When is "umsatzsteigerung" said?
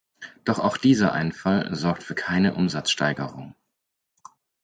2.55-3.53